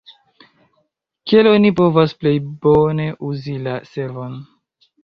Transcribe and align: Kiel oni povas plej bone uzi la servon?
Kiel 1.31 1.51
oni 1.51 1.73
povas 1.81 2.17
plej 2.23 2.35
bone 2.67 3.07
uzi 3.33 3.59
la 3.69 3.79
servon? 3.93 4.43